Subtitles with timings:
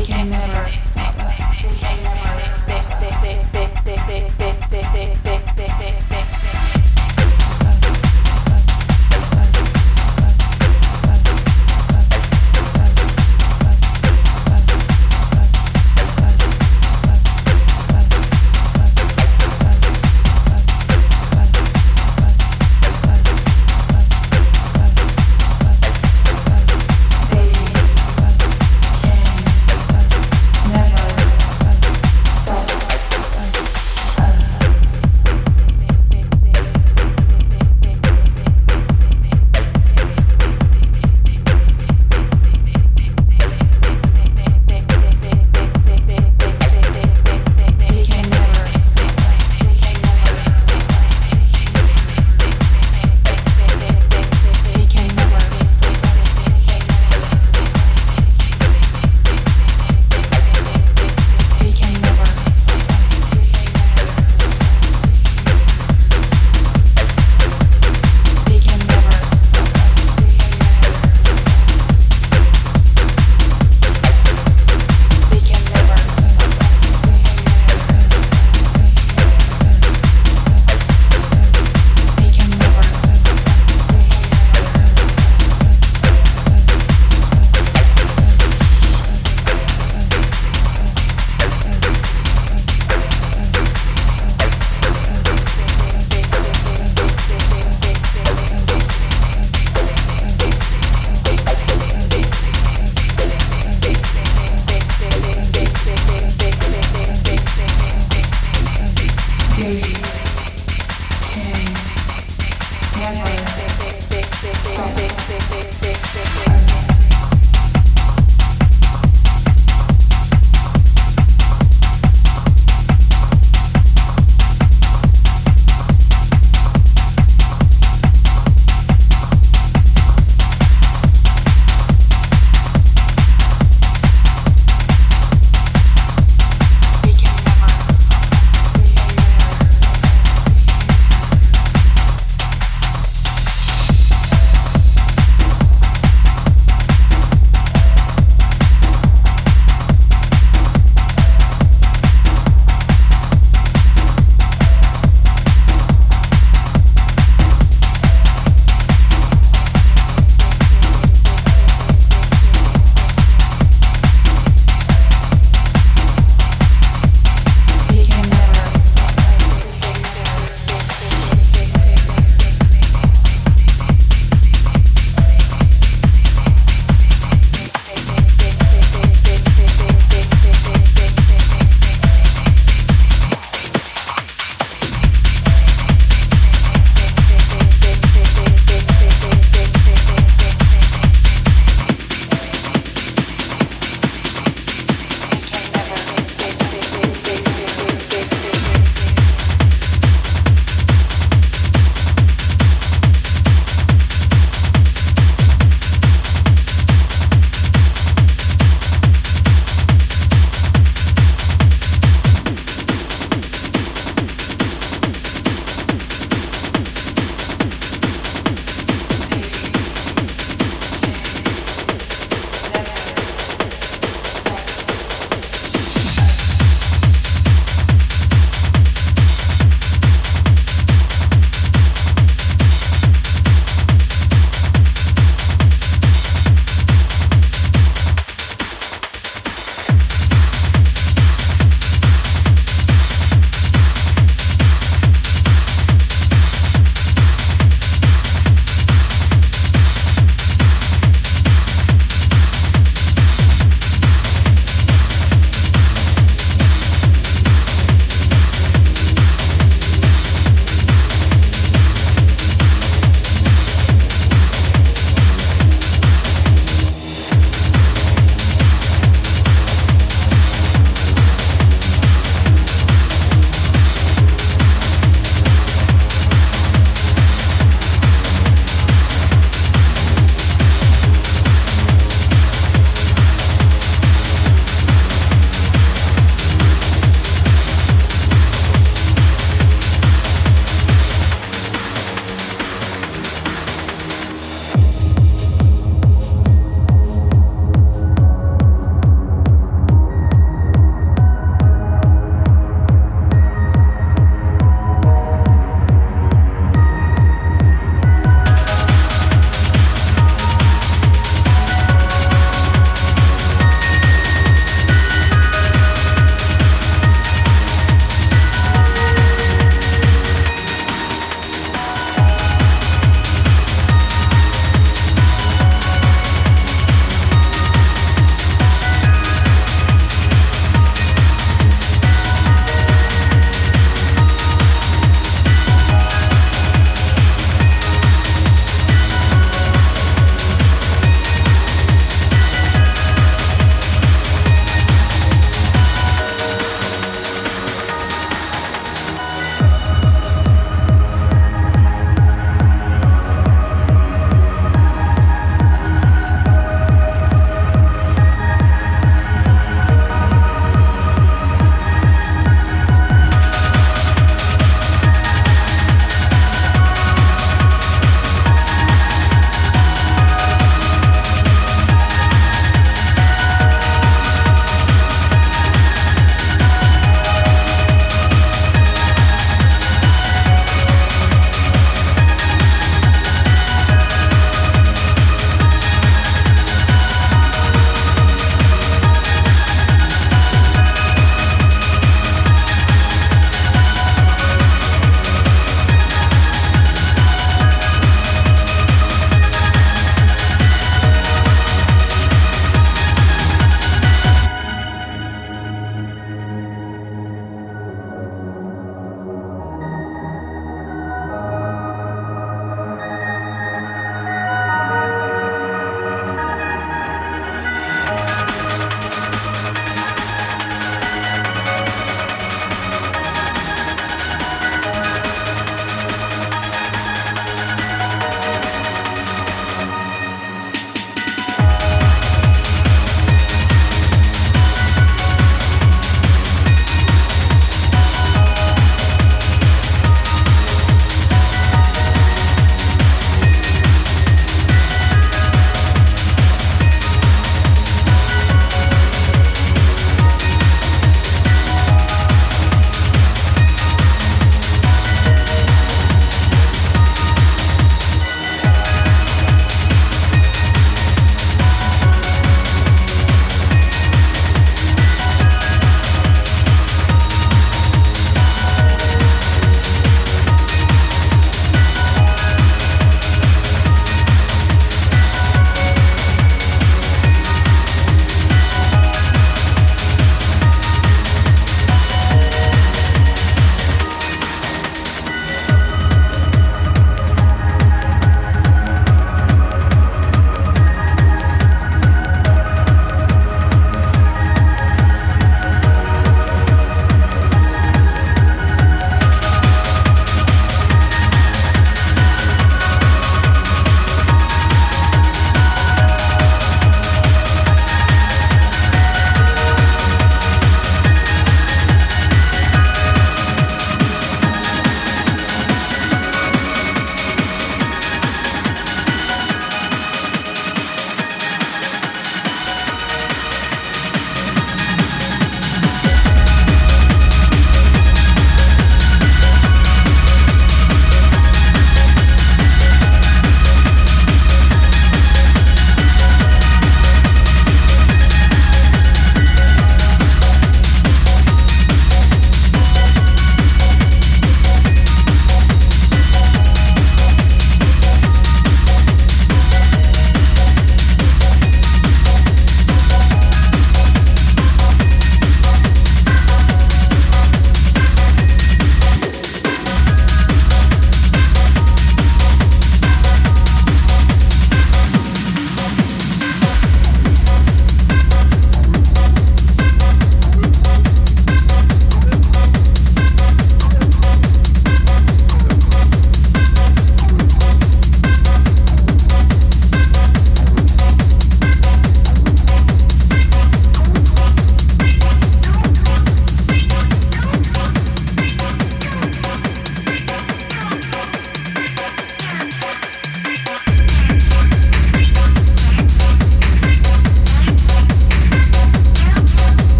[0.00, 3.59] they can never stop us.